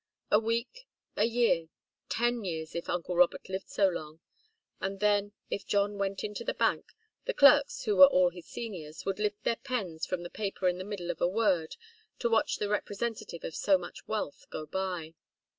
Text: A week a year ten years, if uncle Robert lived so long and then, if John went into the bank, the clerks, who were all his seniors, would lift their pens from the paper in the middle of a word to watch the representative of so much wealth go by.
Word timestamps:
A 0.31 0.39
week 0.39 0.87
a 1.15 1.25
year 1.25 1.67
ten 2.09 2.43
years, 2.43 2.73
if 2.73 2.89
uncle 2.89 3.15
Robert 3.15 3.47
lived 3.49 3.69
so 3.69 3.87
long 3.87 4.19
and 4.79 4.99
then, 4.99 5.33
if 5.51 5.67
John 5.67 5.99
went 5.99 6.23
into 6.23 6.43
the 6.43 6.55
bank, 6.55 6.93
the 7.25 7.35
clerks, 7.35 7.83
who 7.83 7.97
were 7.97 8.07
all 8.07 8.31
his 8.31 8.47
seniors, 8.47 9.05
would 9.05 9.19
lift 9.19 9.43
their 9.43 9.57
pens 9.57 10.07
from 10.07 10.23
the 10.23 10.31
paper 10.31 10.67
in 10.67 10.79
the 10.79 10.83
middle 10.83 11.11
of 11.11 11.21
a 11.21 11.27
word 11.27 11.75
to 12.17 12.29
watch 12.31 12.55
the 12.55 12.67
representative 12.67 13.43
of 13.43 13.53
so 13.55 13.77
much 13.77 14.07
wealth 14.07 14.47
go 14.49 14.65
by. 14.65 15.13